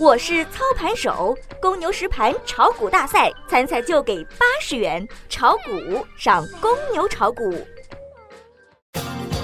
[0.00, 7.54] 我是操盘手，公牛实盘炒股大赛参赛就给八十元，炒股上公牛炒股。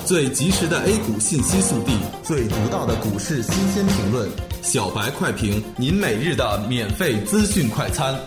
[0.06, 4.30] 最及时的 A 股信息速递，最独到的股市新鲜评论，
[4.62, 8.18] 小白快评，您每日的免费资讯快餐。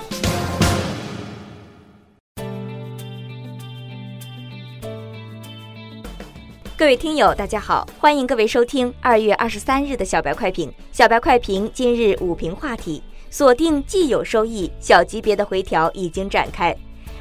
[6.80, 10.72] 各位听友，大家好，欢迎各位收听二月二十三日的小白快评。
[10.94, 16.74] 小白快评今日午评话题：锁定既有收益，小级别的回调已经展开。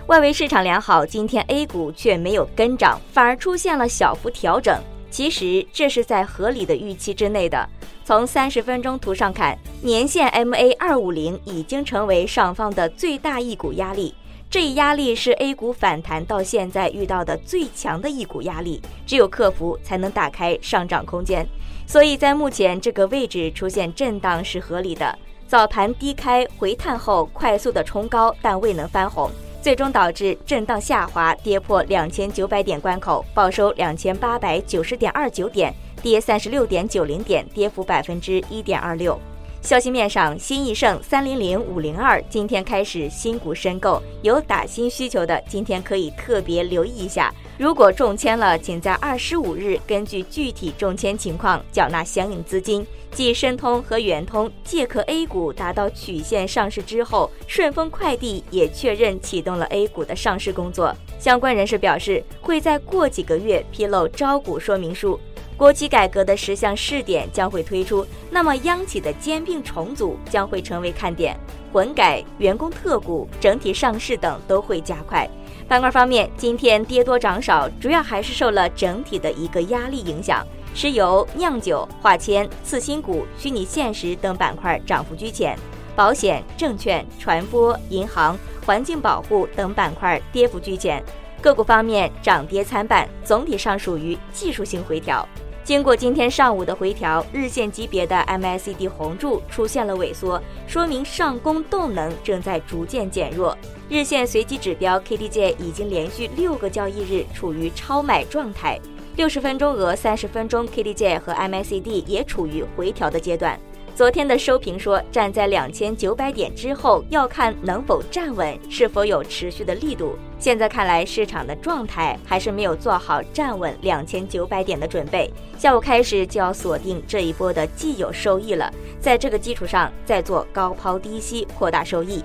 [0.06, 4.80] 外围市场良好，今天 A 股却没有跟涨，反而出现了小幅调整。
[5.10, 7.68] 其实这是在合理的预期之内的。
[8.04, 14.14] 从三十分钟图上看，年线 MA 二五零已经成为上方的最大一股压力。
[14.50, 21.46] 这一压力是 A 股反弹到现在遇到的最强的一股压力，只有克服才能打开上涨空间。
[21.86, 25.18] 所以在目前这个位置出现震荡是合理的。
[25.46, 39.18] 早盘低开回探后快速的冲高，但未能翻红，最终导致震荡下滑，跌破两千九百点关口，报收两千八百九十点二九点，跌三十六点九零点，跌幅百分之一点二六。
[39.60, 47.34] 消息面上，新易盛三零零五零二今天开始新股申购，有打新需求的今天可以特别留意一下。
[47.58, 52.86] 如果中签了，请在二十五日根据具体中签情况缴纳相应资金。
[53.10, 60.94] 继申通和圆通借壳 A 股达到曲线上市之后，顺丰快递也确认启动了 A 股的上市工作。
[61.18, 65.18] 相关人士表示，会在过几个月披露招股说明书。
[65.58, 71.36] 国企改革的十项试点将会推出，那么央企的兼并重组将会成为看点，
[71.72, 75.28] 混改、员工特股、整体上市等都会加快。
[75.66, 85.58] 板块方面，今天跌多涨少，主要还是受了整体的一个压力影响，石油、酿酒、化纤、次新股、虚拟现实等板块涨幅居前，
[85.96, 91.02] 保险、证券、传播、银行、环境保护等板块跌幅居前。
[91.42, 95.28] 个股方面涨跌参半，总体上属于技术性回调。
[95.68, 103.54] 经过今天上午的回调，日线级别的 MACD 红柱出现了萎缩，说明上攻动能正在逐渐减弱。
[103.86, 108.80] 日线随机指标 KDJ 已经连续六个交易日处于超买状态，
[109.16, 113.60] 六十分钟额、三十分钟 KDJ 和 MACD 也处于回调的阶段。
[113.98, 120.14] 昨天的收评说，站在两千九百点之后，要看能否站稳，是否有持续的力度。
[120.38, 125.28] 现在看来，市场的状态还是没有做好站稳两千九百点的准备。
[125.58, 132.22] 下午开始就要锁定这一波的既有收益了，在这个基础上再做高抛低吸，扩大收益。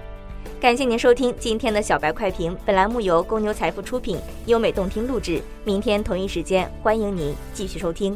[0.62, 5.42] 感谢您收听今天的小白快评，本栏目由公牛财富出品，优美动听录制。
[5.66, 8.16] 明天同一时间，欢迎您继续收听。